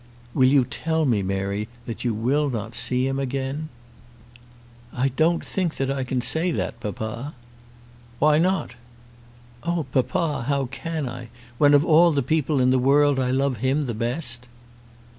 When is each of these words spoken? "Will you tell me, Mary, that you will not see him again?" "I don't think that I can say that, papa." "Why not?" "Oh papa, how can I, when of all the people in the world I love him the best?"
"Will 0.33 0.47
you 0.47 0.65
tell 0.65 1.05
me, 1.05 1.21
Mary, 1.21 1.67
that 1.85 2.03
you 2.03 2.11
will 2.11 2.49
not 2.49 2.73
see 2.73 3.05
him 3.05 3.19
again?" 3.19 3.69
"I 4.91 5.09
don't 5.09 5.45
think 5.45 5.75
that 5.75 5.91
I 5.91 6.03
can 6.03 6.21
say 6.21 6.49
that, 6.49 6.79
papa." 6.79 7.35
"Why 8.17 8.39
not?" 8.39 8.71
"Oh 9.61 9.85
papa, 9.91 10.45
how 10.47 10.65
can 10.65 11.07
I, 11.07 11.29
when 11.59 11.75
of 11.75 11.85
all 11.85 12.11
the 12.11 12.23
people 12.23 12.59
in 12.59 12.71
the 12.71 12.79
world 12.79 13.19
I 13.19 13.29
love 13.29 13.57
him 13.57 13.85
the 13.85 13.93
best?" 13.93 14.47